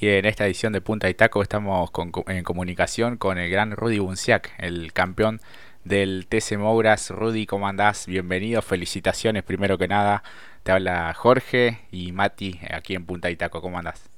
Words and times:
y 0.00 0.08
en 0.08 0.24
esta 0.24 0.46
edición 0.46 0.72
de 0.72 0.80
Punta 0.80 1.10
y 1.10 1.14
Taco 1.14 1.42
estamos 1.42 1.90
en 2.26 2.42
comunicación 2.42 3.18
con 3.18 3.36
el 3.36 3.50
gran 3.50 3.72
Rudy 3.72 3.98
Bunciac, 3.98 4.54
el 4.56 4.94
campeón 4.94 5.42
del 5.84 6.26
TC 6.26 6.56
Mouras. 6.56 7.10
Rudy, 7.10 7.44
¿cómo 7.44 7.68
andás? 7.68 8.06
Bienvenido, 8.06 8.62
felicitaciones 8.62 9.42
primero 9.42 9.76
que 9.76 9.88
nada. 9.88 10.22
Te 10.62 10.72
habla 10.72 11.12
Jorge 11.12 11.82
y 11.92 12.12
Mati 12.12 12.60
aquí 12.70 12.94
en 12.94 13.04
Punta 13.04 13.30
y 13.30 13.36
Taco, 13.36 13.60
¿cómo 13.60 13.76
andás? 13.78 14.08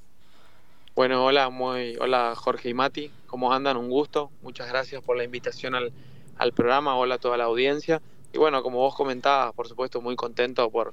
Bueno, 0.95 1.24
hola, 1.24 1.50
muy, 1.50 1.96
hola 1.96 2.35
Jorge 2.37 2.69
y 2.69 2.74
Mati, 2.74 3.10
¿cómo 3.26 3.53
andan? 3.53 3.76
Un 3.76 3.90
gusto, 3.90 4.30
muchas 4.42 4.69
gracias 4.69 5.03
por 5.03 5.17
la 5.17 5.24
invitación 5.24 5.74
al, 5.74 5.92
al 6.38 6.53
programa, 6.53 6.94
hola 6.94 7.17
a 7.17 7.19
toda 7.19 7.37
la 7.37 7.44
audiencia. 7.44 8.01
Y 8.33 8.38
bueno, 8.38 8.62
como 8.62 8.78
vos 8.78 8.94
comentabas, 8.94 9.53
por 9.53 9.67
supuesto, 9.67 10.01
muy 10.01 10.14
contento 10.14 10.71
por, 10.71 10.92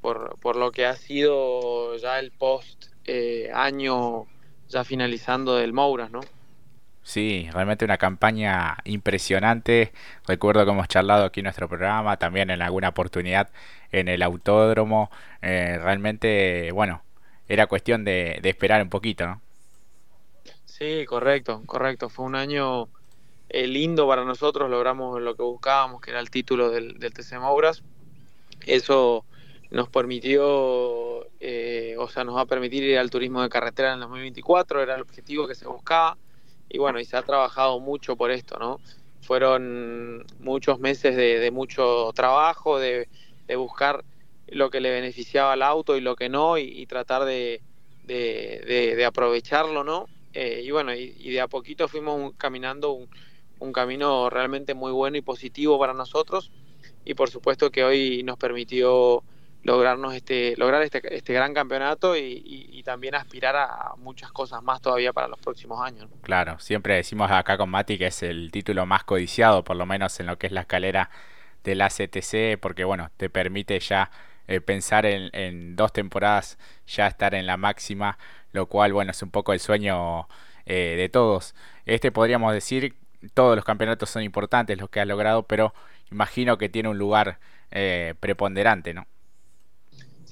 por, 0.00 0.36
por 0.40 0.56
lo 0.56 0.72
que 0.72 0.84
ha 0.84 0.96
sido 0.96 1.96
ya 1.98 2.18
el 2.18 2.32
post 2.32 2.95
eh, 3.06 3.50
año 3.54 4.26
ya 4.68 4.84
finalizando 4.84 5.56
del 5.56 5.72
Mouras, 5.72 6.10
¿no? 6.10 6.20
Sí, 7.02 7.48
realmente 7.52 7.84
una 7.84 7.98
campaña 7.98 8.78
impresionante. 8.84 9.92
Recuerdo 10.26 10.64
que 10.64 10.72
hemos 10.72 10.88
charlado 10.88 11.24
aquí 11.24 11.38
en 11.38 11.44
nuestro 11.44 11.68
programa, 11.68 12.16
también 12.16 12.50
en 12.50 12.62
alguna 12.62 12.88
oportunidad 12.88 13.48
en 13.92 14.08
el 14.08 14.22
autódromo. 14.22 15.08
Eh, 15.40 15.78
realmente, 15.80 16.72
bueno, 16.72 17.02
era 17.48 17.68
cuestión 17.68 18.04
de, 18.04 18.40
esperar 18.42 18.82
un 18.82 18.90
poquito, 18.90 19.24
¿no? 19.24 19.40
Sí, 20.64 21.04
correcto, 21.06 21.62
correcto. 21.64 22.08
Fue 22.08 22.24
un 22.24 22.34
año 22.34 22.88
eh, 23.50 23.68
lindo 23.68 24.08
para 24.08 24.24
nosotros. 24.24 24.68
Logramos 24.68 25.22
lo 25.22 25.36
que 25.36 25.44
buscábamos, 25.44 26.00
que 26.00 26.10
era 26.10 26.18
el 26.18 26.28
título 26.28 26.70
del, 26.70 26.98
del 26.98 27.14
TC 27.14 27.38
Mouras. 27.38 27.84
Eso 28.66 29.24
nos 29.76 29.88
permitió, 29.90 31.26
eh, 31.38 31.96
o 31.98 32.08
sea, 32.08 32.24
nos 32.24 32.36
va 32.36 32.40
a 32.40 32.46
permitir 32.46 32.82
ir 32.82 32.98
al 32.98 33.10
turismo 33.10 33.42
de 33.42 33.50
carretera 33.50 33.90
en 33.90 33.94
el 33.96 34.00
2024, 34.00 34.82
era 34.82 34.94
el 34.96 35.02
objetivo 35.02 35.46
que 35.46 35.54
se 35.54 35.68
buscaba, 35.68 36.16
y 36.68 36.78
bueno, 36.78 36.98
y 36.98 37.04
se 37.04 37.16
ha 37.16 37.22
trabajado 37.22 37.78
mucho 37.78 38.16
por 38.16 38.30
esto, 38.30 38.58
¿no? 38.58 38.80
Fueron 39.20 40.24
muchos 40.40 40.80
meses 40.80 41.14
de, 41.14 41.50
mucho 41.50 42.10
trabajo, 42.14 42.78
de, 42.78 43.06
buscar 43.56 44.04
lo 44.48 44.70
que 44.70 44.80
le 44.80 44.90
beneficiaba 44.90 45.52
al 45.52 45.62
auto 45.62 45.96
y 45.96 46.00
lo 46.00 46.16
que 46.16 46.28
no, 46.28 46.58
y, 46.58 46.86
tratar 46.86 47.24
de, 47.24 47.60
aprovecharlo, 49.06 49.84
¿no? 49.84 50.06
Eh, 50.32 50.62
y 50.64 50.70
bueno, 50.70 50.94
y, 50.94 51.30
de 51.30 51.40
a 51.40 51.48
poquito 51.48 51.86
fuimos 51.86 52.32
caminando 52.38 52.98
un 53.58 53.72
camino 53.72 54.30
realmente 54.30 54.74
muy 54.74 54.92
bueno 54.92 55.18
y 55.18 55.22
positivo 55.22 55.78
para 55.78 55.92
nosotros, 55.92 56.50
y 57.04 57.14
por 57.14 57.30
supuesto 57.30 57.70
que 57.70 57.84
hoy 57.84 58.22
nos 58.22 58.38
permitió 58.38 59.22
lograrnos 59.66 60.14
este, 60.14 60.54
lograr 60.56 60.80
este, 60.82 61.02
este 61.14 61.32
gran 61.32 61.52
campeonato 61.52 62.16
y, 62.16 62.82
también 62.84 63.16
aspirar 63.16 63.56
a 63.56 63.94
muchas 63.96 64.30
cosas 64.30 64.62
más 64.62 64.80
todavía 64.80 65.12
para 65.12 65.26
los 65.26 65.40
próximos 65.40 65.84
años. 65.84 66.08
Claro, 66.22 66.56
siempre 66.60 66.94
decimos 66.94 67.28
acá 67.32 67.58
con 67.58 67.68
Mati 67.68 67.98
que 67.98 68.06
es 68.06 68.22
el 68.22 68.52
título 68.52 68.86
más 68.86 69.02
codiciado, 69.02 69.64
por 69.64 69.74
lo 69.74 69.86
menos 69.86 70.20
en 70.20 70.26
lo 70.26 70.38
que 70.38 70.46
es 70.46 70.52
la 70.52 70.60
escalera 70.60 71.10
del 71.64 71.82
ACTC, 71.82 72.60
porque 72.60 72.84
bueno, 72.84 73.10
te 73.16 73.28
permite 73.28 73.80
ya 73.80 74.12
eh, 74.46 74.60
pensar 74.60 75.04
en, 75.04 75.74
dos 75.74 75.92
temporadas 75.92 76.58
ya 76.86 77.08
estar 77.08 77.34
en 77.34 77.44
la 77.44 77.56
máxima, 77.56 78.18
lo 78.52 78.66
cual 78.66 78.92
bueno, 78.92 79.10
es 79.10 79.20
un 79.20 79.32
poco 79.32 79.52
el 79.52 79.58
sueño 79.58 80.28
eh, 80.64 80.94
de 80.96 81.08
todos. 81.08 81.56
Este 81.86 82.12
podríamos 82.12 82.52
decir, 82.52 82.94
todos 83.34 83.56
los 83.56 83.64
campeonatos 83.64 84.10
son 84.10 84.22
importantes 84.22 84.78
los 84.78 84.90
que 84.90 85.00
has 85.00 85.08
logrado, 85.08 85.42
pero 85.42 85.74
imagino 86.12 86.56
que 86.56 86.68
tiene 86.68 86.88
un 86.88 86.98
lugar 86.98 87.40
eh, 87.72 88.14
preponderante, 88.20 88.94
¿no? 88.94 89.08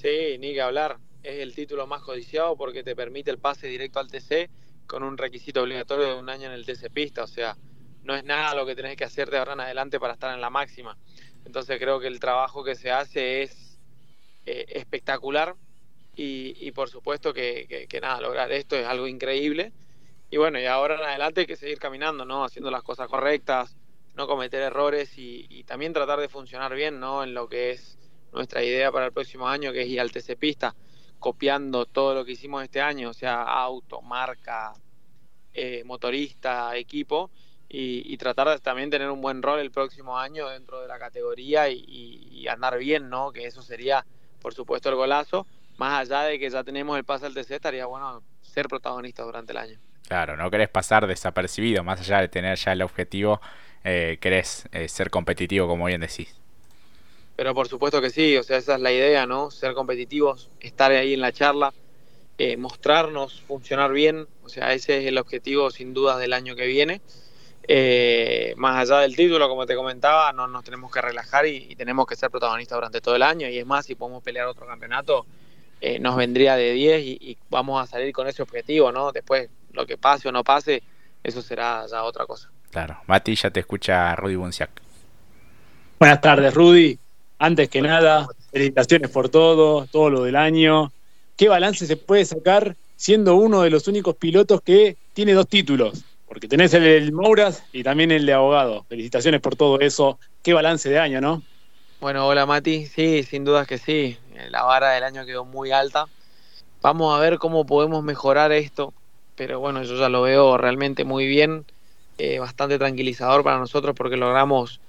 Sí, 0.05 0.37
ni 0.37 0.53
que 0.53 0.61
hablar. 0.61 0.99
Es 1.23 1.39
el 1.39 1.55
título 1.55 1.87
más 1.87 2.03
codiciado 2.03 2.55
porque 2.55 2.83
te 2.83 2.95
permite 2.95 3.31
el 3.31 3.39
pase 3.39 3.65
directo 3.65 3.99
al 3.99 4.07
TC 4.07 4.51
con 4.85 5.01
un 5.01 5.17
requisito 5.17 5.63
obligatorio 5.63 6.05
de 6.05 6.13
un 6.13 6.29
año 6.29 6.45
en 6.45 6.51
el 6.51 6.63
TC 6.63 6.91
Pista. 6.91 7.23
O 7.23 7.27
sea, 7.27 7.57
no 8.03 8.15
es 8.15 8.23
nada 8.23 8.53
lo 8.53 8.67
que 8.67 8.75
tenés 8.75 8.97
que 8.97 9.03
hacer 9.03 9.31
de 9.31 9.39
ahora 9.39 9.53
en 9.53 9.61
adelante 9.61 9.99
para 9.99 10.13
estar 10.13 10.31
en 10.31 10.41
la 10.41 10.51
máxima. 10.51 10.95
Entonces 11.43 11.79
creo 11.79 11.99
que 11.99 12.05
el 12.05 12.19
trabajo 12.19 12.63
que 12.63 12.75
se 12.75 12.91
hace 12.91 13.41
es 13.41 13.79
eh, 14.45 14.65
espectacular 14.75 15.55
y, 16.15 16.71
por 16.73 16.87
supuesto 16.87 17.33
que, 17.33 17.87
nada, 17.99 18.21
lograr 18.21 18.51
esto 18.51 18.75
es 18.75 18.85
algo 18.85 19.07
increíble. 19.07 19.73
Y 20.29 20.37
bueno, 20.37 20.59
y 20.59 20.67
ahora 20.67 20.97
en 20.97 21.01
adelante 21.03 21.41
hay 21.41 21.47
que 21.47 21.55
seguir 21.55 21.79
caminando, 21.79 22.25
¿no? 22.25 22.43
Haciendo 22.43 22.69
las 22.69 22.83
cosas 22.83 23.07
correctas, 23.07 23.75
no 24.13 24.27
cometer 24.27 24.61
errores 24.61 25.17
y, 25.17 25.47
y 25.49 25.63
también 25.63 25.93
tratar 25.93 26.19
de 26.19 26.29
funcionar 26.29 26.75
bien, 26.75 26.99
¿no? 26.99 27.23
En 27.23 27.33
lo 27.33 27.49
que 27.49 27.71
es 27.71 27.97
nuestra 28.35 28.63
idea 28.63 28.91
para 28.91 29.07
el 29.07 29.13
próximo 29.13 29.47
año, 29.47 29.71
que 29.71 29.81
es 29.81 29.87
ir 29.87 29.99
al 29.99 30.11
TC 30.11 30.37
Pista, 30.37 30.75
copiando 31.19 31.85
todo 31.85 32.13
lo 32.13 32.25
que 32.25 32.33
hicimos 32.33 32.63
este 32.63 32.81
año, 32.81 33.09
o 33.09 33.13
sea, 33.13 33.41
auto, 33.41 34.01
marca, 34.01 34.73
eh, 35.53 35.83
motorista, 35.85 36.75
equipo, 36.75 37.31
y, 37.67 38.15
tratar 38.17 38.47
de 38.49 38.59
también 38.59 38.89
tener 38.89 39.09
un 39.09 39.21
buen 39.21 39.41
rol 39.41 39.59
el 39.59 39.71
próximo 39.71 40.17
año 40.17 40.47
dentro 40.49 40.81
de 40.81 40.87
la 40.87 40.97
categoría 40.99 41.67
y, 41.67 42.45
andar 42.47 42.77
bien, 42.77 43.09
¿no? 43.09 43.31
Que 43.31 43.45
eso 43.47 43.61
sería, 43.61 44.05
por 44.41 44.53
supuesto, 44.53 44.89
el 44.89 44.95
golazo. 44.95 45.47
Más 45.77 45.99
allá 45.99 46.21
de 46.21 46.39
que 46.39 46.49
ya 46.49 46.63
tenemos 46.63 46.97
el 46.97 47.03
pase 47.03 47.25
al 47.25 47.33
TC, 47.33 47.55
estaría 47.55 47.85
bueno 47.85 48.21
ser 48.41 48.67
protagonista 48.67 49.23
durante 49.23 49.51
el 49.51 49.57
año. 49.57 49.79
Claro, 50.07 50.37
no 50.37 50.49
querés 50.51 50.69
pasar 50.69 51.07
desapercibido, 51.07 51.83
más 51.83 51.99
allá 51.99 52.21
de 52.21 52.29
tener 52.29 52.57
ya 52.57 52.71
el 52.71 52.81
objetivo, 52.83 53.41
eh, 53.83 54.19
querés 54.21 54.69
eh, 54.71 54.87
ser 54.87 55.09
competitivo, 55.09 55.67
como 55.67 55.85
bien 55.85 56.01
decís. 56.01 56.39
Pero 57.35 57.53
por 57.53 57.67
supuesto 57.67 58.01
que 58.01 58.09
sí, 58.09 58.37
o 58.37 58.43
sea, 58.43 58.57
esa 58.57 58.75
es 58.75 58.81
la 58.81 58.91
idea, 58.91 59.25
¿no? 59.25 59.51
Ser 59.51 59.73
competitivos, 59.73 60.49
estar 60.59 60.91
ahí 60.91 61.13
en 61.13 61.21
la 61.21 61.31
charla, 61.31 61.73
eh, 62.37 62.57
mostrarnos, 62.57 63.41
funcionar 63.41 63.91
bien, 63.91 64.27
o 64.43 64.49
sea, 64.49 64.73
ese 64.73 64.99
es 64.99 65.05
el 65.05 65.17
objetivo 65.17 65.69
sin 65.69 65.93
dudas 65.93 66.19
del 66.19 66.33
año 66.33 66.55
que 66.55 66.65
viene. 66.65 67.01
Eh, 67.67 68.53
más 68.57 68.77
allá 68.77 69.01
del 69.01 69.15
título, 69.15 69.49
como 69.49 69.65
te 69.65 69.75
comentaba, 69.75 70.31
no 70.33 70.47
nos 70.47 70.63
tenemos 70.63 70.91
que 70.91 71.01
relajar 71.01 71.47
y, 71.47 71.75
tenemos 71.75 72.05
que 72.05 72.15
ser 72.15 72.29
protagonistas 72.29 72.77
durante 72.77 73.01
todo 73.01 73.15
el 73.15 73.23
año. 73.23 73.47
Y 73.49 73.57
es 73.57 73.65
más, 73.65 73.85
si 73.85 73.95
podemos 73.95 74.23
pelear 74.23 74.47
otro 74.47 74.67
campeonato, 74.67 75.25
eh, 75.81 75.99
nos 75.99 76.15
vendría 76.15 76.55
de 76.55 76.73
10 76.73 77.01
y, 77.03 77.37
vamos 77.49 77.81
a 77.81 77.87
salir 77.87 78.13
con 78.13 78.27
ese 78.27 78.43
objetivo, 78.43 78.91
¿no? 78.91 79.11
Después, 79.11 79.49
lo 79.71 79.85
que 79.85 79.97
pase 79.97 80.29
o 80.29 80.31
no 80.31 80.43
pase, 80.43 80.83
eso 81.23 81.41
será 81.41 81.85
ya 81.89 82.03
otra 82.03 82.25
cosa. 82.25 82.49
Claro. 82.69 82.97
Mati, 83.07 83.35
ya 83.35 83.49
te 83.49 83.61
escucha 83.61 84.15
Rudy 84.15 84.35
Bunciac. 84.35 84.69
Buenas 85.99 86.21
tardes, 86.21 86.53
Rudy. 86.53 86.99
Antes 87.37 87.69
que 87.69 87.81
nada, 87.81 88.27
felicitaciones 88.51 89.09
por 89.09 89.29
todo, 89.29 89.87
todo 89.87 90.09
lo 90.09 90.23
del 90.23 90.35
año. 90.35 90.91
¿Qué 91.35 91.49
balance 91.49 91.85
se 91.85 91.97
puede 91.97 92.23
sacar 92.23 92.75
siendo 92.95 93.35
uno 93.35 93.61
de 93.61 93.69
los 93.69 93.87
únicos 93.87 94.15
pilotos 94.15 94.61
que 94.61 94.95
tiene 95.13 95.33
dos 95.33 95.47
títulos? 95.47 96.05
Porque 96.27 96.47
tenés 96.47 96.73
el, 96.73 96.83
el 96.83 97.11
Mouras 97.11 97.63
y 97.73 97.83
también 97.83 98.11
el 98.11 98.25
de 98.25 98.33
abogado. 98.33 98.85
Felicitaciones 98.87 99.41
por 99.41 99.55
todo 99.55 99.79
eso. 99.79 100.17
Qué 100.41 100.53
balance 100.53 100.89
de 100.89 100.99
año, 100.99 101.19
¿no? 101.19 101.41
Bueno, 101.99 102.25
hola 102.25 102.45
Mati. 102.45 102.85
Sí, 102.85 103.23
sin 103.23 103.43
dudas 103.43 103.67
que 103.67 103.77
sí. 103.77 104.17
La 104.49 104.63
vara 104.63 104.91
del 104.91 105.03
año 105.03 105.25
quedó 105.25 105.43
muy 105.43 105.71
alta. 105.71 106.05
Vamos 106.81 107.15
a 107.15 107.19
ver 107.19 107.37
cómo 107.37 107.65
podemos 107.65 108.03
mejorar 108.03 108.51
esto. 108.51 108.93
Pero 109.35 109.59
bueno, 109.59 109.83
yo 109.83 109.97
ya 109.97 110.07
lo 110.07 110.21
veo 110.21 110.57
realmente 110.57 111.03
muy 111.03 111.25
bien. 111.27 111.65
Eh, 112.17 112.39
bastante 112.39 112.77
tranquilizador 112.77 113.43
para 113.43 113.59
nosotros 113.59 113.93
porque 113.95 114.15
logramos 114.15 114.79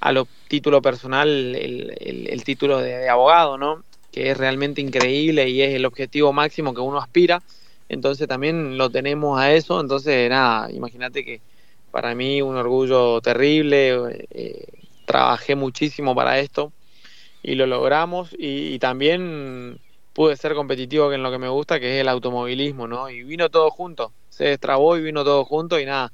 a 0.00 0.12
lo 0.12 0.26
título 0.48 0.82
personal 0.82 1.28
el, 1.28 2.42
título 2.44 2.78
de, 2.78 3.08
abogado, 3.08 3.58
¿no? 3.58 3.84
Que 4.12 4.30
es 4.30 4.36
realmente 4.36 4.80
increíble 4.80 5.48
y 5.48 5.62
es 5.62 5.74
el 5.74 5.84
objetivo 5.84 6.32
máximo 6.32 6.74
que 6.74 6.80
uno 6.80 6.98
aspira. 6.98 7.42
Entonces 7.88 8.28
también 8.28 8.78
lo 8.78 8.90
tenemos 8.90 9.38
a 9.38 9.52
eso. 9.52 9.80
Entonces, 9.80 10.28
nada, 10.30 10.70
imagínate 10.70 11.24
que 11.24 11.40
para 11.90 12.14
mí 12.14 12.42
un 12.42 12.56
orgullo 12.56 13.20
terrible. 13.20 14.26
Eh, 14.30 14.66
trabajé 15.06 15.54
muchísimo 15.54 16.14
para 16.14 16.38
esto 16.40 16.72
y 17.42 17.54
lo 17.54 17.66
logramos. 17.66 18.30
Y, 18.38 18.78
también 18.78 19.78
pude 20.12 20.36
ser 20.36 20.54
competitivo 20.54 21.12
en 21.12 21.22
lo 21.22 21.30
que 21.30 21.38
me 21.38 21.48
gusta, 21.48 21.80
que 21.80 21.96
es 21.96 22.00
el 22.00 22.08
automovilismo, 22.08 22.86
¿no? 22.86 23.08
Y 23.08 23.22
vino 23.22 23.48
todo 23.50 23.70
junto. 23.70 24.12
Se 24.30 24.44
destrabó 24.44 24.96
y 24.96 25.02
vino 25.02 25.24
todo 25.24 25.44
junto 25.44 25.78
y 25.78 25.86
nada 25.86 26.12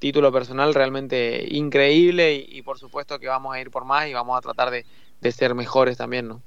título 0.00 0.32
personal 0.32 0.74
realmente 0.74 1.46
increíble 1.50 2.34
y, 2.34 2.62
por 2.62 2.78
supuesto 2.78 3.20
que 3.20 3.28
vamos 3.28 3.54
a 3.54 3.60
ir 3.60 3.70
por 3.70 3.84
más 3.84 4.08
y 4.08 4.14
vamos 4.14 4.36
a 4.36 4.40
tratar 4.40 4.70
de, 4.70 4.84
ser 5.30 5.54
mejores 5.54 5.98
también, 5.98 6.26
¿no? 6.26 6.42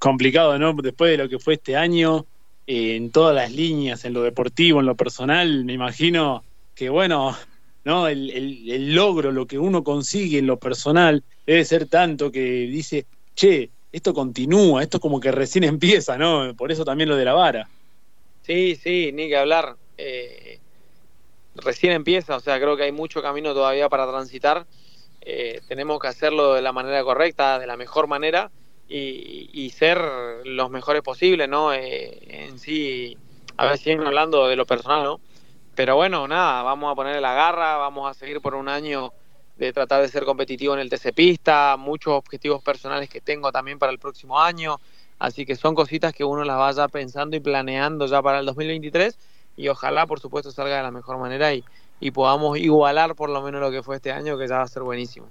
Complicado, 0.00 0.58
¿no? 0.58 0.72
Después 0.72 1.12
de 1.12 1.18
lo 1.18 1.28
que 1.28 1.38
fue 1.38 1.54
este 1.54 1.76
año, 1.76 2.26
eh, 2.66 2.96
en 2.96 3.12
todas 3.12 3.34
las 3.34 3.52
líneas, 3.52 4.04
en 4.04 4.14
lo 4.14 4.22
deportivo, 4.22 4.80
en 4.80 4.86
lo 4.86 4.96
personal, 4.96 5.64
me 5.64 5.74
imagino 5.74 6.42
que, 6.74 6.88
bueno, 6.88 7.36
¿no? 7.84 8.08
El, 8.08 8.30
el, 8.30 8.94
logro, 8.94 9.30
lo 9.30 9.46
que 9.46 9.58
uno 9.58 9.84
consigue 9.84 10.38
en 10.38 10.46
lo 10.46 10.58
personal, 10.58 11.22
debe 11.46 11.64
ser 11.64 11.86
tanto 11.86 12.32
que 12.32 12.40
dice, 12.40 13.06
che, 13.34 13.70
esto 13.92 14.12
continúa, 14.12 14.82
esto 14.82 14.98
como 14.98 15.20
que 15.20 15.30
recién 15.30 15.64
empieza, 15.74 16.16
¿no? 16.16 16.54
Por 16.56 16.72
eso 16.72 16.84
también 16.84 17.10
lo 17.10 17.16
de 17.16 17.24
la 17.24 17.34
vara. 17.34 17.68
Sí, 18.42 18.76
sí, 18.76 19.12
ni 19.12 19.28
que 19.28 19.36
hablar. 19.36 19.76
Eh, 19.98 20.58
recién 21.58 21.92
empieza, 21.92 22.36
o 22.36 22.40
sea, 22.40 22.58
creo 22.58 22.76
que 22.76 22.84
hay 22.84 22.92
mucho 22.92 23.22
camino 23.22 23.54
todavía 23.54 23.88
para 23.88 24.06
transitar. 24.08 24.66
Eh, 25.20 25.60
tenemos 25.68 26.00
que 26.00 26.08
hacerlo 26.08 26.54
de 26.54 26.62
la 26.62 26.72
manera 26.72 27.02
correcta, 27.04 27.58
de 27.58 27.66
la 27.66 27.76
mejor 27.76 28.06
manera 28.06 28.50
y, 28.88 29.70
ser 29.70 30.00
los 30.44 30.70
mejores 30.70 31.02
posibles, 31.02 31.48
¿no? 31.48 31.72
Eh, 31.72 32.46
en 32.48 32.58
sí, 32.58 33.16
a 33.56 33.66
ver, 33.66 33.78
siguen 33.78 34.06
hablando 34.06 34.48
de 34.48 34.56
lo 34.56 34.66
personal, 34.66 35.04
¿no? 35.04 35.20
Pero 35.74 35.94
bueno, 35.94 36.26
nada, 36.26 36.62
vamos 36.62 36.90
a 36.90 36.94
ponerle 36.94 37.20
la 37.20 37.34
garra, 37.34 37.76
vamos 37.76 38.10
a 38.10 38.14
seguir 38.14 38.40
por 38.40 38.54
un 38.54 38.68
año 38.68 39.12
de 39.56 39.72
tratar 39.72 40.00
de 40.02 40.08
ser 40.08 40.24
competitivo 40.24 40.74
en 40.74 40.80
el 40.80 40.88
TC 40.88 41.12
Pista, 41.12 41.76
muchos 41.78 42.14
objetivos 42.14 42.62
personales 42.62 43.08
que 43.08 43.20
tengo 43.20 43.52
también 43.52 43.78
para 43.78 43.92
el 43.92 43.98
próximo 43.98 44.40
año, 44.40 44.78
así 45.18 45.44
que 45.44 45.56
son 45.56 45.74
cositas 45.74 46.12
que 46.12 46.24
uno 46.24 46.44
las 46.44 46.56
vaya 46.56 46.88
pensando 46.88 47.36
y 47.36 47.40
planeando 47.40 48.06
ya 48.06 48.22
para 48.22 48.40
el 48.40 48.46
2023 48.46 49.18
y 49.58 49.68
ojalá 49.68 50.06
por 50.06 50.20
supuesto 50.20 50.50
salga 50.50 50.76
de 50.78 50.82
la 50.84 50.90
mejor 50.90 51.18
manera 51.18 51.52
y, 51.52 51.62
y 52.00 52.12
podamos 52.12 52.56
igualar 52.58 53.14
por 53.14 53.28
lo 53.28 53.42
menos 53.42 53.60
lo 53.60 53.70
que 53.70 53.82
fue 53.82 53.96
este 53.96 54.12
año, 54.12 54.38
que 54.38 54.48
ya 54.48 54.58
va 54.58 54.62
a 54.62 54.68
ser 54.68 54.84
buenísimo. 54.84 55.26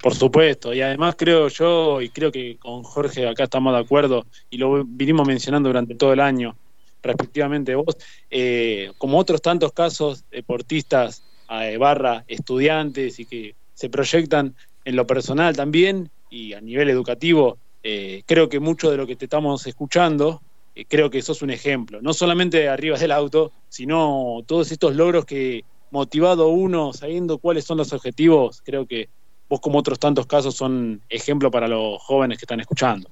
Por 0.00 0.14
supuesto, 0.14 0.72
y 0.72 0.80
además 0.80 1.16
creo 1.18 1.48
yo, 1.48 2.00
y 2.00 2.10
creo 2.10 2.30
que 2.30 2.56
con 2.58 2.82
Jorge 2.82 3.26
acá 3.28 3.44
estamos 3.44 3.72
de 3.72 3.80
acuerdo, 3.80 4.24
y 4.50 4.58
lo 4.58 4.84
vinimos 4.84 5.26
mencionando 5.26 5.68
durante 5.68 5.94
todo 5.94 6.12
el 6.12 6.20
año, 6.20 6.56
respectivamente 7.02 7.74
vos, 7.74 7.96
eh, 8.30 8.92
como 8.98 9.18
otros 9.18 9.42
tantos 9.42 9.72
casos, 9.72 10.24
deportistas 10.30 11.22
eh, 11.50 11.76
barra 11.76 12.24
estudiantes 12.28 13.18
y 13.18 13.26
que 13.26 13.54
se 13.74 13.88
proyectan 13.88 14.54
en 14.84 14.96
lo 14.96 15.06
personal 15.06 15.56
también 15.56 16.10
y 16.30 16.52
a 16.52 16.60
nivel 16.60 16.88
educativo, 16.90 17.58
eh, 17.82 18.22
creo 18.26 18.48
que 18.48 18.60
mucho 18.60 18.90
de 18.90 18.96
lo 18.96 19.06
que 19.06 19.16
te 19.16 19.24
estamos 19.24 19.66
escuchando, 19.66 20.40
creo 20.88 21.10
que 21.10 21.22
sos 21.22 21.42
un 21.42 21.50
ejemplo, 21.50 22.02
no 22.02 22.12
solamente 22.12 22.68
arriba 22.68 22.98
del 22.98 23.12
auto, 23.12 23.52
sino 23.68 24.42
todos 24.46 24.72
estos 24.72 24.96
logros 24.96 25.24
que 25.24 25.64
motivado 25.90 26.48
uno, 26.48 26.92
sabiendo 26.92 27.38
cuáles 27.38 27.64
son 27.64 27.78
los 27.78 27.92
objetivos, 27.92 28.60
creo 28.64 28.86
que 28.86 29.08
vos 29.48 29.60
como 29.60 29.78
otros 29.78 30.00
tantos 30.00 30.26
casos 30.26 30.56
son 30.56 31.00
ejemplo 31.08 31.50
para 31.52 31.68
los 31.68 32.02
jóvenes 32.02 32.38
que 32.38 32.44
están 32.44 32.58
escuchando. 32.58 33.08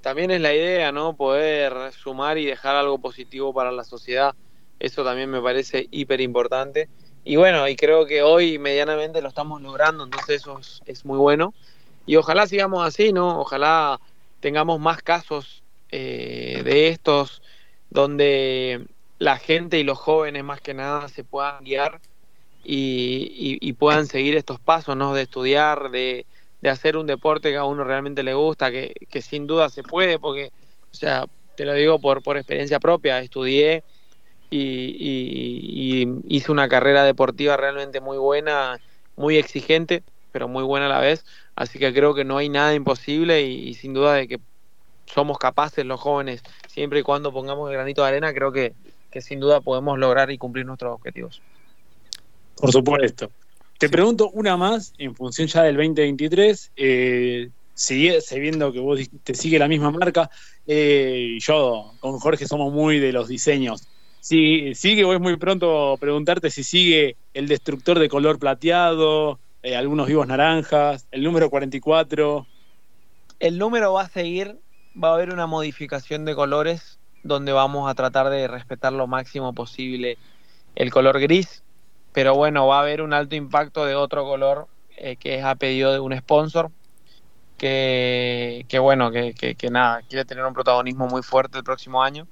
También 0.00 0.30
es 0.30 0.40
la 0.40 0.54
idea, 0.54 0.92
¿no? 0.92 1.16
Poder 1.16 1.90
sumar 1.92 2.38
y 2.38 2.44
dejar 2.44 2.76
algo 2.76 2.98
positivo 2.98 3.52
para 3.52 3.72
la 3.72 3.82
sociedad. 3.82 4.34
Eso 4.78 5.02
también 5.02 5.28
me 5.30 5.40
parece 5.40 5.88
hiper 5.90 6.20
importante. 6.20 6.88
Y 7.24 7.34
bueno, 7.36 7.66
y 7.66 7.74
creo 7.74 8.06
que 8.06 8.22
hoy 8.22 8.58
medianamente 8.58 9.20
lo 9.22 9.28
estamos 9.28 9.60
logrando, 9.62 10.04
entonces 10.04 10.42
eso 10.42 10.60
es, 10.84 11.04
muy 11.04 11.18
bueno. 11.18 11.52
Y 12.06 12.14
ojalá 12.14 12.46
sigamos 12.46 12.86
así, 12.86 13.12
¿no? 13.12 13.40
Ojalá 13.40 13.98
tengamos 14.38 14.78
más 14.78 15.02
casos 15.02 15.63
eh, 15.90 16.62
de 16.64 16.88
estos 16.88 17.42
donde 17.90 18.86
la 19.18 19.38
gente 19.38 19.78
y 19.78 19.84
los 19.84 19.98
jóvenes 19.98 20.44
más 20.44 20.60
que 20.60 20.74
nada 20.74 21.08
se 21.08 21.24
puedan 21.24 21.64
guiar 21.64 22.00
y, 22.64 23.72
puedan 23.74 24.06
seguir 24.06 24.36
estos 24.36 24.58
pasos, 24.58 24.96
¿no? 24.96 25.14
De 25.14 25.22
estudiar, 25.22 25.90
de, 25.90 26.26
hacer 26.64 26.96
un 26.96 27.06
deporte 27.06 27.50
que 27.50 27.56
a 27.56 27.64
uno 27.64 27.84
realmente 27.84 28.22
le 28.22 28.34
gusta, 28.34 28.70
que, 28.70 29.22
sin 29.22 29.46
duda 29.46 29.68
se 29.68 29.82
puede, 29.82 30.18
porque, 30.18 30.50
o 30.90 30.94
sea, 30.94 31.26
te 31.56 31.64
lo 31.64 31.74
digo 31.74 31.98
por, 31.98 32.22
por 32.22 32.36
experiencia 32.36 32.80
propia, 32.80 33.20
estudié 33.20 33.84
y, 34.50 36.08
hice 36.26 36.52
una 36.52 36.68
carrera 36.68 37.04
deportiva 37.04 37.56
realmente 37.56 38.00
muy 38.00 38.16
buena, 38.16 38.80
muy 39.16 39.36
exigente, 39.36 40.02
pero 40.32 40.48
muy 40.48 40.64
buena 40.64 40.86
a 40.86 40.88
la 40.88 41.00
vez, 41.00 41.24
así 41.54 41.78
que 41.78 41.92
creo 41.92 42.14
que 42.14 42.24
no 42.24 42.38
hay 42.38 42.48
nada 42.48 42.74
imposible 42.74 43.42
y, 43.42 43.74
sin 43.74 43.94
duda 43.94 44.14
de 44.14 44.28
que 44.28 44.40
somos 45.06 45.38
capaces 45.38 45.84
los 45.84 46.00
jóvenes, 46.00 46.42
siempre 46.68 47.00
y 47.00 47.02
cuando 47.02 47.32
pongamos 47.32 47.68
el 47.70 47.76
granito 47.76 48.02
de 48.02 48.08
arena, 48.08 48.32
creo 48.32 48.52
que, 48.52 48.74
que 49.10 49.20
sin 49.20 49.40
duda 49.40 49.60
podemos 49.60 49.98
lograr 49.98 50.30
y 50.30 50.38
cumplir 50.38 50.66
nuestros 50.66 50.94
objetivos. 50.94 51.40
Por 52.56 52.72
supuesto. 52.72 53.30
Te 53.78 53.88
pregunto 53.88 54.30
una 54.30 54.56
más 54.56 54.94
en 54.98 55.14
función 55.14 55.48
ya 55.48 55.62
del 55.62 55.76
2023. 55.76 56.72
Eh, 56.76 57.50
sigue, 57.74 58.20
viendo 58.38 58.72
que 58.72 58.80
vos 58.80 59.00
te 59.24 59.34
sigue 59.34 59.58
la 59.58 59.68
misma 59.68 59.90
marca. 59.90 60.30
Eh, 60.66 61.38
yo 61.40 61.92
con 62.00 62.18
Jorge 62.18 62.46
somos 62.46 62.72
muy 62.72 62.98
de 62.98 63.12
los 63.12 63.28
diseños. 63.28 63.86
Sí, 64.20 64.74
sigue 64.74 65.04
o 65.04 65.12
es 65.12 65.20
muy 65.20 65.36
pronto 65.36 65.96
preguntarte 66.00 66.50
si 66.50 66.64
sigue 66.64 67.16
el 67.34 67.46
destructor 67.46 67.98
de 67.98 68.08
color 68.08 68.38
plateado, 68.38 69.38
eh, 69.62 69.76
algunos 69.76 70.06
vivos 70.06 70.26
naranjas, 70.26 71.06
el 71.10 71.22
número 71.22 71.50
44. 71.50 72.46
El 73.40 73.58
número 73.58 73.92
va 73.92 74.02
a 74.02 74.08
seguir, 74.08 74.56
va 75.02 75.10
a 75.10 75.14
haber 75.14 75.32
una 75.32 75.46
modificación 75.46 76.24
de 76.24 76.34
colores 76.34 76.98
donde 77.22 77.52
vamos 77.52 77.90
a 77.90 77.94
tratar 77.94 78.30
de 78.30 78.48
respetar 78.48 78.92
lo 78.92 79.06
máximo 79.06 79.52
posible 79.54 80.18
el 80.74 80.90
color 80.90 81.20
gris 81.20 81.64
pero 82.14 82.36
bueno, 82.36 82.68
va 82.68 82.78
a 82.78 82.82
haber 82.82 83.02
un 83.02 83.12
alto 83.12 83.34
impacto 83.34 83.84
de 83.84 83.96
otro 83.96 84.24
color 84.24 84.68
eh, 84.96 85.16
que 85.16 85.34
es 85.34 85.44
a 85.44 85.56
pedido 85.56 85.92
de 85.92 85.98
un 85.98 86.16
sponsor 86.16 86.70
que, 87.58 88.64
bueno, 88.80 89.10
que, 89.10 89.34
que, 89.34 89.70
nada, 89.70 90.02
quiere 90.08 90.24
tener 90.24 90.44
un 90.44 90.54
protagonismo 90.54 91.08
muy 91.08 91.22
fuerte 91.22 91.58
el 91.58 91.64
próximo 91.64 92.04
año. 92.04 92.28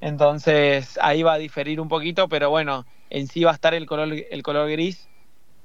Entonces 0.00 0.98
ahí 1.02 1.22
va 1.22 1.34
a 1.34 1.38
diferir 1.38 1.78
un 1.78 1.88
poquito, 1.88 2.28
pero 2.28 2.48
bueno, 2.48 2.86
en 3.10 3.26
sí 3.26 3.44
va 3.44 3.50
a 3.50 3.54
estar 3.54 3.74
el 3.74 3.84
color, 3.84 4.08
el 4.30 4.42
color 4.42 4.70
gris, 4.70 5.08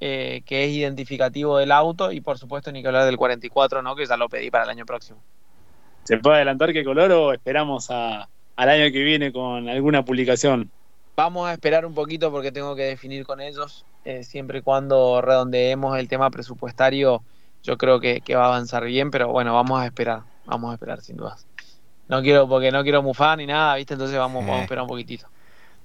eh, 0.02 0.42
que 0.46 0.66
es 0.66 0.72
identificativo 0.72 1.58
del 1.58 1.72
auto, 1.72 2.12
y 2.12 2.20
por 2.20 2.38
supuesto 2.38 2.70
ni 2.72 2.82
que 2.82 2.88
hablar 2.90 3.06
del 3.06 3.16
44, 3.16 3.82
¿no? 3.82 3.96
que 3.96 4.06
ya 4.06 4.18
lo 4.18 4.28
pedí 4.28 4.52
para 4.52 4.66
el 4.66 4.72
año 4.72 4.86
próximo. 4.86 5.22
¿Se 6.04 6.18
puede 6.18 6.38
adelantar 6.38 6.74
qué 6.74 6.84
color 6.84 7.12
o 7.12 7.34
esperamos 7.34 7.90
a, 7.90 8.28
al 8.56 8.70
año 8.70 8.92
que 8.92 9.04
viene 9.04 9.32
con 9.32 9.70
alguna 9.70 10.04
publicación? 10.04 10.70
Vamos 11.16 11.48
a 11.48 11.54
esperar 11.54 11.86
un 11.86 11.94
poquito 11.94 12.32
porque 12.32 12.52
tengo 12.52 12.76
que 12.76 12.84
definir 12.84 13.26
con 13.26 13.40
ellos. 13.40 13.86
Eh, 14.04 14.24
siempre 14.24 14.60
y 14.60 14.62
cuando 14.62 15.22
redondeemos 15.22 15.98
el 15.98 16.08
tema 16.08 16.30
presupuestario, 16.30 17.24
yo 17.64 17.78
creo 17.78 18.00
que, 18.00 18.22
va 18.36 18.46
a 18.46 18.48
avanzar 18.48 18.84
bien, 18.84 19.12
pero 19.12 19.30
bueno, 19.30 19.54
vamos 19.54 19.82
a 19.82 19.86
esperar, 19.86 20.24
vamos 20.46 20.72
a 20.72 20.74
esperar 20.74 21.02
sin 21.02 21.16
dudas. 21.16 21.48
No 22.10 22.22
quiero, 22.22 22.50
porque 22.50 22.72
no 22.72 22.84
quiero 22.84 23.02
mufar 23.02 23.38
ni 23.38 23.46
nada, 23.46 23.76
¿viste? 23.76 23.94
Entonces 23.94 24.18
vamos, 24.18 24.44
vamos 24.44 24.58
a 24.58 24.60
eh. 24.60 24.64
esperar 24.64 24.82
un 24.82 24.90
poquitito. 24.90 25.28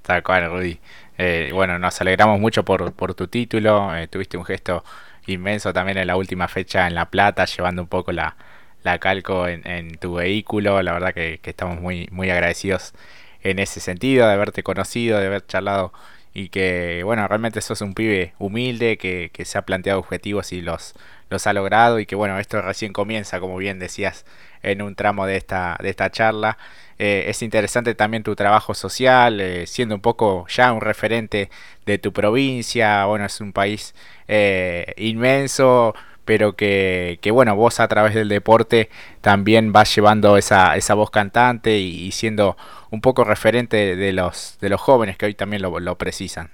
Tal 0.03 0.23
cual, 0.23 0.51
Rudy. 0.51 0.81
Eh, 1.17 1.51
bueno, 1.53 1.79
nos 1.79 2.01
alegramos 2.01 2.41
mucho 2.41 2.65
por, 2.65 2.93
por 2.93 3.15
tu 3.15 3.29
título. 3.29 3.93
tuviste 4.11 4.37
un 4.37 4.45
gesto 4.45 4.83
inmenso 5.27 5.73
también 5.73 5.99
en 5.99 6.07
la 6.07 6.17
última 6.17 6.49
fecha 6.49 6.87
en 6.87 6.95
La 6.95 7.05
Plata, 7.05 7.45
llevando 7.45 7.83
un 7.83 7.89
poco 7.89 8.11
la, 8.11 8.35
la 8.83 8.99
calco 8.99 9.47
en, 9.49 9.97
tu 9.99 10.15
vehículo. 10.15 10.83
La 10.83 10.93
verdad 10.93 11.15
que, 11.15 11.39
que 11.43 11.51
estamos 11.51 11.81
muy, 11.81 12.09
muy 12.11 12.31
agradecidos 12.31 12.95
en 13.43 13.59
ese 13.59 13.81
sentido, 13.81 14.27
de 14.27 14.33
haberte 14.33 14.63
conocido, 14.63 15.19
de 15.19 15.27
haber 15.27 15.47
charlado 15.47 15.93
y 16.35 16.51
que, 16.51 17.03
bueno, 17.05 17.27
realmente 17.27 17.61
sos 17.61 17.81
un 17.81 17.95
pibe 17.95 18.35
humilde 18.39 18.97
que, 18.99 19.31
que 19.33 19.45
se 19.45 19.59
ha 19.59 19.63
planteado 19.63 19.99
objetivos 19.99 20.53
y 20.53 20.61
los, 20.61 20.95
los 21.31 21.47
ha 21.47 21.53
logrado 21.53 21.99
y 21.99 22.07
que, 22.07 22.15
bueno, 22.15 22.39
esto 22.39 22.63
recién 22.63 22.93
comienza, 22.93 23.41
como 23.41 23.57
bien 23.57 23.79
decías 23.79 24.25
en 24.63 24.83
un 24.83 24.95
tramo 24.95 25.27
de 25.27 25.37
esta, 25.37 25.77
de 25.81 25.91
esta 25.91 26.11
charla. 26.11 26.59
Eh, 26.99 27.27
es 27.29 27.43
interesante 27.43 27.95
también 27.95 28.23
tu 28.23 28.35
trabajo 28.35 28.75
social, 28.75 29.41
eh, 29.41 29.67
siendo 29.67 29.95
un 29.95 30.01
poco 30.01 30.47
ya 30.49 30.73
un 30.73 30.81
referente 30.81 31.51
de 31.87 31.99
tu 31.99 32.13
provincia, 32.13 33.05
bueno, 33.07 33.25
es 33.27 33.41
un 33.41 33.53
país 33.53 33.95
eh, 34.27 34.95
inmenso, 34.97 35.95
pero 36.29 36.57
que, 36.57 37.19
que, 37.23 37.31
bueno, 37.31 37.57
vos 37.57 37.81
a 37.81 37.89
través 37.89 38.13
del 38.13 38.29
deporte 38.29 38.91
también 39.23 39.73
vas 39.73 39.97
llevando 39.97 40.37
esa, 40.37 40.77
esa 40.77 40.93
voz 40.93 41.09
cantante 41.11 41.79
y, 41.79 42.13
siendo 42.13 42.55
un 42.91 43.01
poco 43.01 43.25
referente 43.25 43.97
de 43.97 44.13
los, 44.13 44.59
de 44.61 44.69
los 44.69 44.79
jóvenes 44.79 45.17
que 45.17 45.25
hoy 45.25 45.35
también 45.35 45.63
lo, 45.63 45.81
lo 45.81 45.97
precisan. 45.97 46.51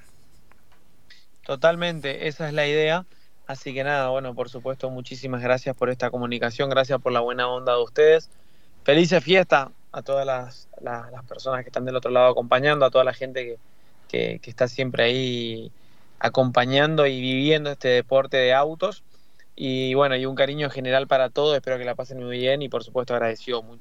Totalmente, 1.44 2.28
esa 2.28 2.46
es 2.46 2.54
la 2.54 2.68
idea. 2.68 3.04
Así 3.48 3.74
que 3.74 3.82
nada, 3.82 4.10
bueno, 4.10 4.32
por 4.32 4.48
supuesto, 4.48 4.90
muchísimas 4.90 5.42
gracias 5.42 5.74
por 5.74 5.90
esta 5.90 6.08
comunicación, 6.08 6.70
gracias 6.70 7.00
por 7.02 7.10
la 7.10 7.18
buena 7.18 7.48
onda 7.48 7.74
de 7.74 7.82
ustedes. 7.82 8.30
Felices 8.84 9.24
fiesta 9.24 9.72
a 9.90 10.02
todas 10.02 10.24
las, 10.24 10.68
las, 10.82 11.24
personas 11.24 11.64
que 11.64 11.70
están 11.70 11.84
del 11.84 11.96
otro 11.96 12.12
lado 12.12 12.28
acompañando, 12.30 12.86
a 12.86 12.90
toda 12.90 13.02
la 13.02 13.12
gente 13.12 13.58
que, 14.06 14.38
que 14.38 14.50
está 14.50 14.68
siempre 14.68 15.02
ahí 15.02 15.72
acompañando 16.20 17.08
y 17.08 17.20
viviendo 17.20 17.72
este 17.72 17.88
deporte 17.88 18.36
de 18.36 18.54
autos. 18.54 19.02
Y 19.56 19.94
bueno, 19.94 20.16
y 20.16 20.26
un 20.26 20.34
cariño 20.34 20.68
general 20.68 21.06
para 21.06 21.30
todos, 21.30 21.54
espero 21.54 21.78
que 21.78 21.84
la 21.84 21.94
pasen 21.94 22.22
muy 22.22 22.38
bien 22.38 22.62
y 22.62 22.68
por 22.68 22.82
supuesto 22.82 23.14
agradecido, 23.14 23.62
muy, 23.62 23.78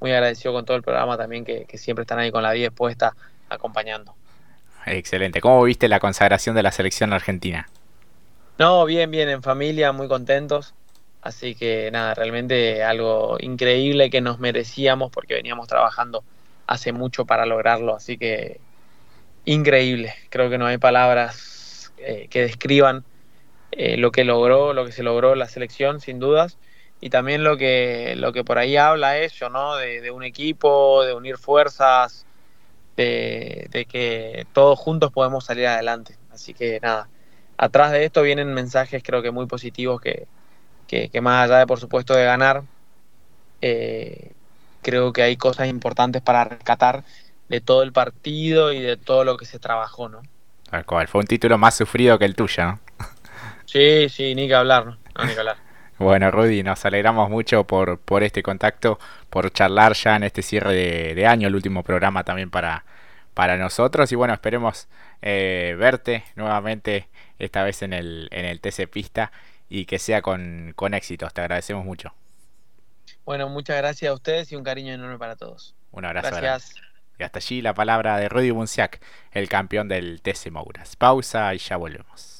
muy 0.00 0.12
agradecido 0.12 0.52
con 0.52 0.64
todo 0.64 0.76
el 0.76 0.82
programa 0.82 1.16
también 1.16 1.44
que, 1.44 1.66
siempre 1.74 2.02
están 2.02 2.18
ahí 2.18 2.30
con 2.30 2.42
la 2.42 2.52
vida 2.52 2.66
expuesta 2.66 3.14
acompañando. 3.48 4.14
Excelente. 4.86 5.40
¿Cómo 5.40 5.62
viste 5.64 5.88
la 5.88 5.98
consagración 5.98 6.54
de 6.54 6.62
la 6.62 6.70
selección 6.70 7.12
argentina? 7.12 7.68
No, 8.58 8.84
bien, 8.84 9.10
bien, 9.10 9.28
en 9.28 9.42
familia, 9.42 9.92
muy 9.92 10.06
contentos. 10.06 10.74
Así 11.22 11.56
que 11.56 11.90
nada, 11.90 12.14
realmente 12.14 12.84
algo 12.84 13.36
increíble 13.40 14.10
que 14.10 14.20
nos 14.20 14.38
merecíamos 14.38 15.10
porque 15.10 15.34
veníamos 15.34 15.66
trabajando 15.66 16.22
hace 16.68 16.92
mucho 16.92 17.24
para 17.24 17.46
lograrlo. 17.46 17.96
Así 17.96 18.16
que 18.16 18.60
increíble. 19.44 20.14
Creo 20.30 20.48
que 20.50 20.56
no 20.56 20.66
hay 20.66 20.78
palabras 20.78 21.92
eh, 21.98 22.28
que 22.30 22.42
describan 22.42 23.04
eh, 23.76 23.98
lo 23.98 24.10
que 24.10 24.24
logró, 24.24 24.72
lo 24.72 24.86
que 24.86 24.92
se 24.92 25.02
logró 25.02 25.34
la 25.34 25.48
selección, 25.48 26.00
sin 26.00 26.18
dudas, 26.18 26.56
y 26.98 27.10
también 27.10 27.44
lo 27.44 27.58
que, 27.58 28.14
lo 28.16 28.32
que 28.32 28.42
por 28.42 28.56
ahí 28.56 28.76
habla 28.78 29.18
eso, 29.18 29.50
¿no? 29.50 29.76
De, 29.76 30.10
un 30.10 30.22
equipo, 30.22 31.04
de 31.04 31.12
unir 31.12 31.36
fuerzas, 31.36 32.24
de, 32.96 33.86
que 33.88 34.46
todos 34.54 34.78
juntos 34.78 35.12
podemos 35.12 35.44
salir 35.44 35.66
adelante. 35.66 36.16
Así 36.32 36.54
que 36.54 36.80
nada, 36.80 37.08
atrás 37.58 37.92
de 37.92 38.04
esto 38.06 38.22
vienen 38.22 38.54
mensajes 38.54 39.02
creo 39.04 39.20
que 39.20 39.30
muy 39.30 39.44
positivos 39.46 40.00
que, 40.00 40.26
que, 40.88 41.20
más 41.20 41.44
allá 41.44 41.58
de 41.58 41.66
por 41.66 41.78
supuesto 41.78 42.14
de 42.14 42.24
ganar, 42.24 42.62
eh, 43.60 44.32
creo 44.80 45.12
que 45.12 45.22
hay 45.22 45.36
cosas 45.36 45.68
importantes 45.68 46.22
para 46.22 46.44
rescatar 46.44 47.04
de 47.50 47.60
todo 47.60 47.82
el 47.82 47.92
partido 47.92 48.72
y 48.72 48.80
de 48.80 48.96
todo 48.96 49.24
lo 49.24 49.36
que 49.36 49.44
se 49.44 49.58
trabajó, 49.58 50.08
¿no? 50.08 50.22
Tal 50.70 51.08
fue 51.08 51.20
un 51.20 51.26
título 51.26 51.58
más 51.58 51.76
sufrido 51.76 52.18
que 52.18 52.24
el 52.24 52.34
tuyo, 52.34 52.64
¿no? 52.64 52.80
Sí, 53.66 54.08
sí, 54.08 54.34
ni 54.34 54.48
que 54.48 54.54
hablar, 54.54 54.86
¿no? 54.86 54.98
ni 55.24 55.32
que 55.32 55.38
hablar. 55.38 55.56
Bueno, 55.98 56.30
Rudy, 56.30 56.62
nos 56.62 56.84
alegramos 56.84 57.30
mucho 57.30 57.64
por, 57.64 57.98
por 57.98 58.22
este 58.22 58.42
contacto, 58.42 58.98
por 59.30 59.50
charlar 59.50 59.94
ya 59.94 60.16
en 60.16 60.24
este 60.24 60.42
cierre 60.42 60.74
de, 61.14 61.26
año, 61.26 61.48
el 61.48 61.54
último 61.54 61.82
programa 61.82 62.22
también 62.22 62.50
para, 62.50 62.84
para 63.32 63.56
nosotros. 63.56 64.12
Y 64.12 64.14
bueno, 64.14 64.34
esperemos 64.34 64.88
eh, 65.22 65.74
verte 65.78 66.24
nuevamente, 66.34 67.08
esta 67.38 67.64
vez 67.64 67.80
en 67.80 67.94
el, 67.94 68.28
en 68.30 68.44
el 68.44 68.60
TC 68.60 68.88
Pista, 68.90 69.32
y 69.70 69.86
que 69.86 69.98
sea 69.98 70.20
con, 70.20 70.74
con 70.76 70.92
éxitos. 70.92 71.32
Te 71.32 71.40
agradecemos 71.40 71.86
mucho. 71.86 72.12
Bueno, 73.24 73.48
muchas 73.48 73.78
gracias 73.78 74.10
a 74.10 74.14
ustedes 74.14 74.52
y 74.52 74.56
un 74.56 74.64
cariño 74.64 74.92
enorme 74.92 75.18
para 75.18 75.36
todos. 75.36 75.74
Un 75.92 76.04
abrazo. 76.04 76.28
Gracias. 76.36 76.74
Y 77.18 77.22
hasta 77.22 77.38
allí 77.38 77.62
la 77.62 77.72
palabra 77.72 78.18
de 78.18 78.28
Rudy 78.28 78.50
Bunciac, 78.50 79.00
el 79.32 79.48
campeón 79.48 79.88
del 79.88 80.20
TC 80.20 80.50
Mouras. 80.50 80.96
Pausa 80.96 81.54
y 81.54 81.58
ya 81.58 81.78
volvemos. 81.78 82.35